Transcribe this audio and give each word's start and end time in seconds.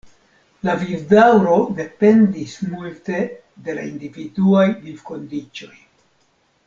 La 0.67 0.73
vivdaŭro 0.83 1.57
dependis 1.79 2.55
multe 2.71 3.21
de 3.69 3.77
la 3.81 3.85
individuaj 3.91 4.65
vivkondiĉoj. 4.87 5.75